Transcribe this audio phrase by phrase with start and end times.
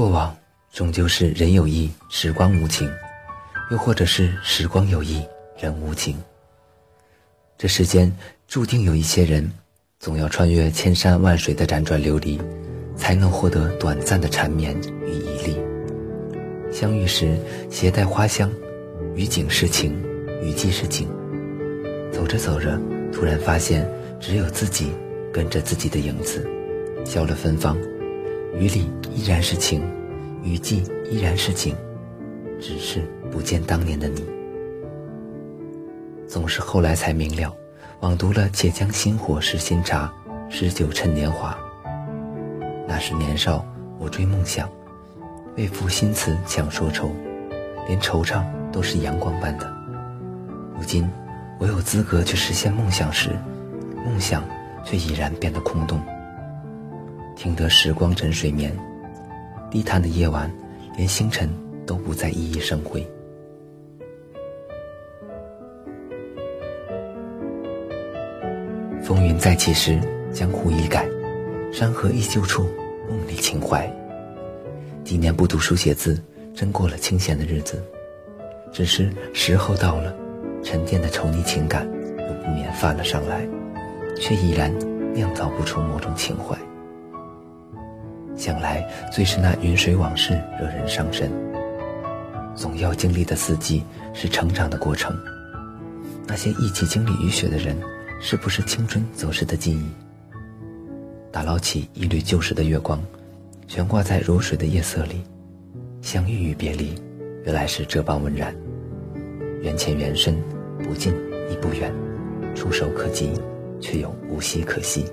[0.00, 0.34] 过往
[0.72, 2.90] 终究是人有意，时光无情，
[3.70, 5.22] 又或者是时光有意，
[5.58, 6.16] 人无情。
[7.58, 8.10] 这世间
[8.48, 9.52] 注定有一些人，
[9.98, 12.40] 总要穿越千山万水的辗转流离，
[12.96, 15.58] 才能获得短暂的缠绵与绮丽。
[16.72, 18.50] 相遇时携带花香，
[19.14, 20.02] 与景是情，
[20.40, 21.06] 与寄是景。
[22.10, 22.80] 走着走着，
[23.12, 23.86] 突然发现
[24.18, 24.94] 只有自己
[25.30, 26.48] 跟着自己的影子，
[27.04, 27.76] 消了芬芳。
[28.54, 29.82] 雨里依然是情，
[30.42, 31.74] 雨季依然是景，
[32.60, 34.24] 只是不见当年的你。
[36.26, 37.54] 总是后来才明了，
[38.00, 40.12] 枉读了“且将新火试新茶，
[40.48, 41.56] 诗酒趁年华”。
[42.86, 43.64] 那时年少，
[43.98, 44.68] 我追梦想，
[45.56, 47.10] 为赋新词强说愁，
[47.86, 49.72] 连惆怅都是阳光般的。
[50.76, 51.08] 如今，
[51.58, 53.30] 我有资格去实现梦想时，
[54.04, 54.44] 梦想
[54.84, 56.00] 却已然变得空洞。
[57.42, 58.70] 听得时光枕水眠，
[59.70, 60.52] 低叹的夜晚，
[60.94, 61.48] 连星辰
[61.86, 63.02] 都不再熠熠生辉。
[69.02, 69.98] 风云再起时，
[70.30, 71.08] 江湖已改，
[71.72, 72.68] 山河依旧处，
[73.08, 73.90] 梦里情怀。
[75.02, 76.22] 几年不读书写字，
[76.54, 77.82] 真过了清闲的日子。
[78.70, 80.14] 只是时候到了，
[80.62, 83.48] 沉淀的稠腻情感又不免泛了上来，
[84.14, 84.70] 却依然
[85.14, 86.54] 酿造不出某种情怀。
[88.40, 91.30] 想来，最是那云水往事惹人伤神。
[92.56, 93.84] 总要经历的四季
[94.14, 95.14] 是成长的过程。
[96.26, 97.76] 那些一起经历雨雪的人，
[98.18, 99.84] 是不是青春走失的记忆？
[101.30, 102.98] 打捞起一缕旧时的月光，
[103.68, 105.20] 悬挂在如水的夜色里。
[106.00, 106.94] 相遇与别离，
[107.44, 108.56] 原来是这般温然。
[109.60, 110.34] 缘浅缘深，
[110.82, 111.12] 不近
[111.50, 111.92] 亦不远，
[112.54, 113.32] 触手可及，
[113.82, 115.04] 却又无隙可惜。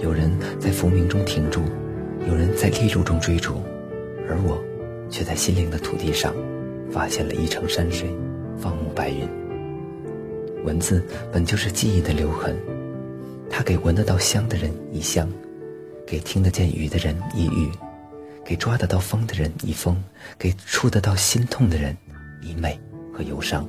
[0.00, 1.62] 有人在浮名中停住，
[2.26, 3.62] 有人在利禄中追逐，
[4.28, 4.62] 而我，
[5.10, 6.34] 却在心灵的土地上，
[6.90, 8.08] 发现了一程山水，
[8.56, 9.28] 放牧白云。
[10.64, 12.56] 文字本就是记忆的留痕，
[13.50, 15.28] 它给闻得到香的人以香，
[16.06, 17.68] 给听得见雨的人以雨，
[18.44, 20.00] 给抓得到风的人以风，
[20.38, 21.96] 给触得到心痛的人
[22.40, 22.78] 以美
[23.12, 23.68] 和忧伤，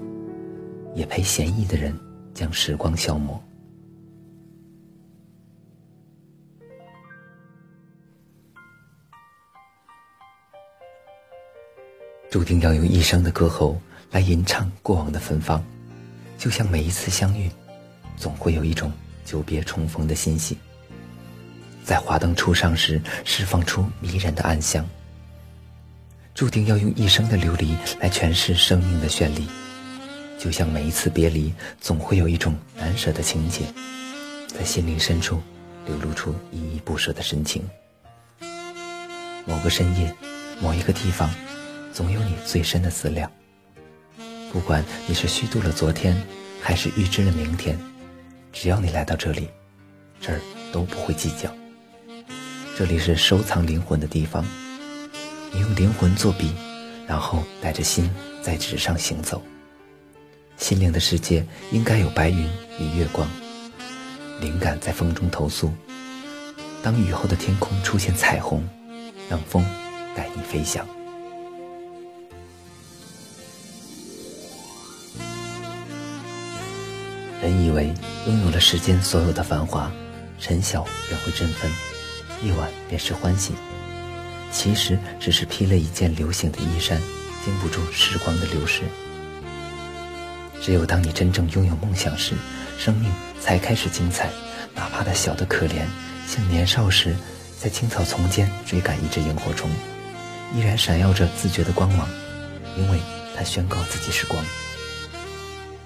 [0.94, 1.92] 也陪闲逸的人
[2.36, 3.42] 将时光消磨。
[12.30, 13.82] 注定要用一生的歌喉
[14.12, 15.64] 来吟唱过往的芬芳，
[16.38, 17.50] 就像每一次相遇，
[18.18, 18.92] 总会有一种
[19.26, 20.56] 久别重逢的欣喜。
[21.84, 24.88] 在华灯初上时，释放出迷人的暗香。
[26.36, 29.48] 注定要用一生的流离来诠释生命的绚丽，
[30.38, 31.52] 就像每一次别离，
[31.82, 33.64] 总会有一种难舍的情结，
[34.48, 35.42] 在心灵深处
[35.88, 37.68] 流露出依依不舍的深情。
[39.46, 40.16] 某个深夜，
[40.62, 41.28] 某一个地方。
[41.94, 43.32] 总有你最深的思量。
[44.52, 46.16] 不管你是虚度了昨天，
[46.62, 47.78] 还是预知了明天，
[48.52, 49.48] 只要你来到这里，
[50.20, 50.40] 这儿
[50.72, 51.54] 都不会计较。
[52.78, 54.46] 这里是收藏灵魂的地方，
[55.52, 56.52] 你用灵魂作笔，
[57.08, 58.10] 然后带着心
[58.42, 59.42] 在纸上行走。
[60.58, 62.50] 心灵的世界应该有白云
[62.80, 63.28] 与月光，
[64.42, 65.72] 灵感在风中投宿。
[66.82, 68.68] 当雨后的天空出现彩虹，
[69.30, 69.64] 让风
[70.16, 70.88] 带你飞翔。
[77.42, 77.94] 人以为
[78.28, 79.90] 拥有了世间所有的繁华，
[80.40, 81.72] 晨晓便会振奋，
[82.44, 83.54] 夜晚便是欢喜。
[84.52, 87.00] 其实只是披了一件流行的衣衫，
[87.46, 88.82] 经不住时光的流逝。
[90.62, 92.34] 只有当你真正拥有梦想时，
[92.78, 93.10] 生命
[93.40, 94.30] 才开始精彩。
[94.76, 95.86] 哪怕它小得可怜，
[96.28, 97.16] 像年少时
[97.58, 99.70] 在青草丛间追赶一只萤火虫，
[100.54, 102.08] 依然闪耀着自觉的光芒，
[102.78, 103.00] 因为
[103.38, 104.44] 它宣告自己是光。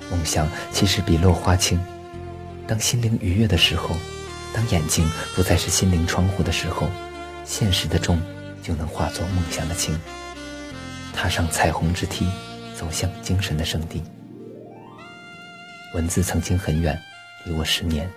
[0.09, 1.79] 梦想其实比落花轻。
[2.67, 3.95] 当心灵愉悦的时候，
[4.53, 6.89] 当眼睛不再是心灵窗户的时候，
[7.43, 8.21] 现实的重
[8.61, 9.99] 就能化作梦想的轻。
[11.13, 12.27] 踏上彩虹之梯，
[12.75, 14.01] 走向精神的圣地。
[15.93, 16.99] 文字曾经很远，
[17.45, 18.07] 离我十年；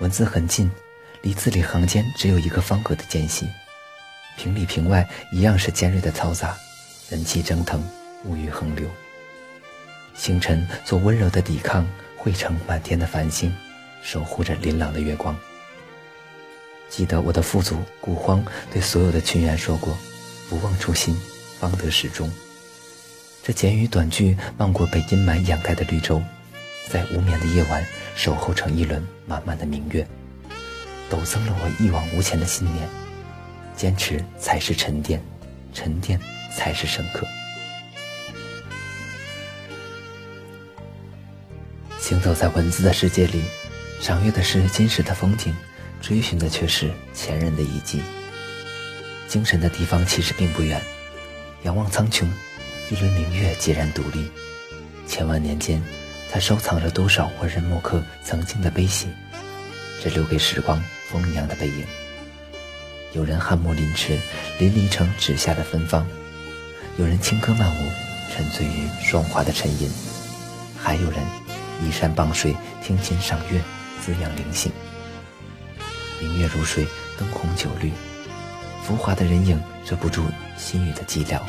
[0.00, 0.70] 文字很近，
[1.22, 3.46] 离字里行间只有一个方格的间隙。
[4.36, 6.56] 屏里屏外一样是尖锐的嘈杂，
[7.08, 7.80] 人气蒸腾，
[8.24, 8.88] 物欲横流。
[10.14, 13.52] 星辰做温柔的抵抗，汇成满天的繁星，
[14.02, 15.36] 守护着琳琅的月光。
[16.88, 19.98] 记得我的父祖古荒对所有的群员说过
[20.48, 21.20] ：“不忘初心，
[21.58, 22.30] 方得始终。”
[23.42, 26.22] 这简语短句，漫过被阴霾掩盖的绿洲，
[26.88, 27.84] 在无眠的夜晚，
[28.14, 30.06] 守候成一轮满满的明月，
[31.10, 32.88] 陡增了我一往无前的信念。
[33.76, 35.20] 坚持才是沉淀，
[35.74, 36.20] 沉淀
[36.56, 37.26] 才是深刻。
[42.04, 43.42] 行走在文字的世界里，
[43.98, 45.56] 赏月的是今时的风景，
[46.02, 48.02] 追寻的却是前人的遗迹。
[49.26, 50.78] 精神的地方其实并不远，
[51.62, 52.26] 仰望苍穹，
[52.90, 54.30] 一轮明月孑然独立。
[55.06, 55.82] 千万年间，
[56.30, 59.06] 它收藏着多少文人墨客曾经的悲喜，
[60.02, 60.78] 这留给时光
[61.10, 61.86] 风一样的背影。
[63.14, 64.18] 有人翰墨临池，
[64.58, 66.04] 淋漓成纸下的芬芳；
[66.98, 67.90] 有人轻歌曼舞，
[68.30, 69.88] 沉醉于霜华的沉吟；
[70.76, 71.43] 还有人。
[71.84, 73.60] 依山傍水，听琴赏月，
[74.00, 74.72] 滋养灵性。
[76.20, 76.86] 明月如水，
[77.18, 77.92] 灯红酒绿，
[78.82, 80.24] 浮华的人影遮不住
[80.56, 81.40] 心语的寂寥。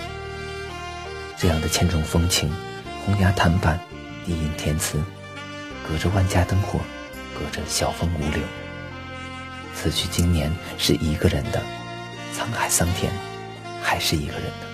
[1.38, 2.52] 这样的千种风情，
[3.06, 3.80] 红崖檀板，
[4.26, 5.02] 低吟填词，
[5.88, 6.80] 隔着万家灯火，
[7.34, 8.42] 隔着晓风无柳。
[9.74, 11.62] 此去经年是一个人的，
[12.36, 13.14] 沧海桑田
[13.82, 14.68] 还是一个人的。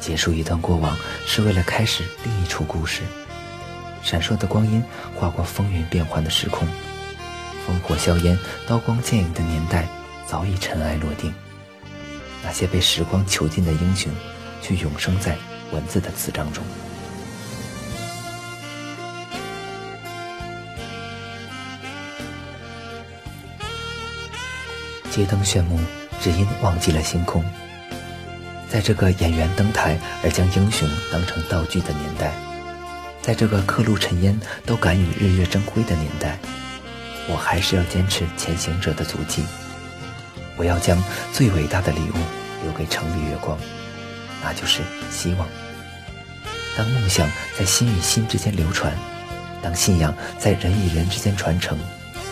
[0.00, 3.02] 结束一段过往，是为了开始另一出故事。
[4.02, 4.82] 闪烁的光阴
[5.14, 6.66] 划过风云变幻的时空，
[7.68, 9.86] 烽火硝烟、刀光剑影的年代
[10.26, 11.32] 早已尘埃落定。
[12.42, 14.10] 那些被时光囚禁的英雄，
[14.62, 15.36] 却永生在
[15.72, 16.64] 文字的词章中。
[25.10, 25.78] 街灯炫目，
[26.22, 27.44] 只因忘记了星空。
[28.68, 32.49] 在这个演员登台而将英雄当成道具的年代。
[33.30, 34.36] 在这个刻录尘烟
[34.66, 36.36] 都敢与日月争辉的年代，
[37.28, 39.44] 我还是要坚持前行者的足迹。
[40.56, 41.00] 我要将
[41.32, 42.14] 最伟大的礼物
[42.64, 43.56] 留给城里月光，
[44.42, 44.82] 那就是
[45.12, 45.46] 希望。
[46.76, 48.92] 当梦想在心与心之间流传，
[49.62, 51.78] 当信仰在人与人之间传承，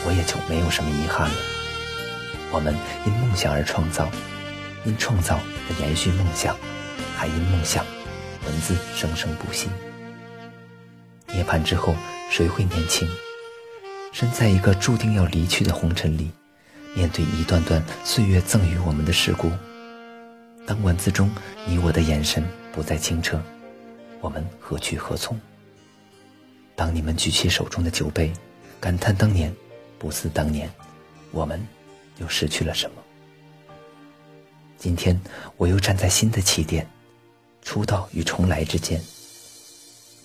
[0.05, 1.37] 我也就没有什么遗憾了。
[2.51, 2.75] 我们
[3.07, 4.11] 因梦想而创造，
[4.85, 5.39] 因创造
[5.71, 6.57] 而延续梦想，
[7.17, 7.87] 还因梦想，
[8.45, 9.69] 文字生生不息。
[11.33, 11.95] 涅槃之后，
[12.31, 13.09] 谁会年轻？
[14.13, 16.31] 身在一个注定要离去的红尘里，
[16.95, 19.51] 面对一段段岁月赠予我们的事故，
[20.67, 21.31] 当文字中
[21.67, 22.43] 你我的眼神
[22.73, 23.41] 不再清澈，
[24.21, 25.39] 我们何去何从？
[26.75, 28.33] 当你们举起手中的酒杯，
[28.81, 29.55] 感叹当年
[29.99, 30.71] 不似当年，
[31.31, 31.65] 我们
[32.17, 33.03] 又失去了什么？
[34.79, 35.21] 今天，
[35.57, 36.89] 我又站在新的起点，
[37.63, 39.01] 出道与重来之间。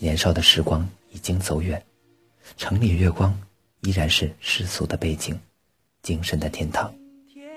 [0.03, 1.81] 年少的时光已经走远，
[2.57, 3.33] 城里月光
[3.83, 5.39] 依然是世俗的背景，
[6.01, 6.93] 精神的天堂。
[7.33, 7.49] 天，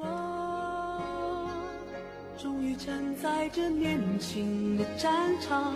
[0.00, 0.98] 我
[2.38, 5.74] 终于站在这年轻的战场，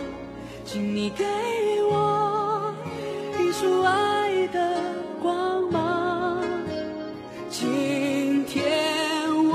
[0.65, 1.23] 请你给
[1.83, 2.73] 我
[3.39, 4.81] 一束爱的
[5.21, 6.43] 光芒。
[7.51, 8.65] 今天
[9.51, 9.53] 我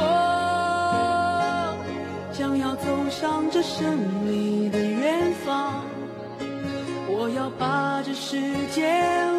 [2.33, 4.26] 将要走上这胜
[7.47, 8.37] 要把这世
[8.75, 8.83] 界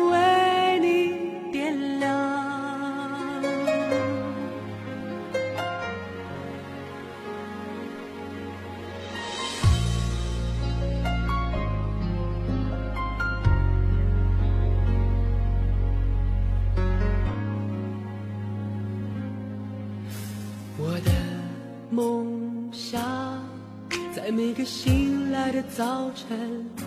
[0.10, 2.08] 为你点亮。
[20.78, 21.12] 我的
[21.90, 23.02] 梦想，
[24.16, 26.87] 在每个醒来的早晨。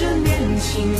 [0.00, 0.99] 在这年轻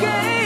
[0.00, 0.37] 请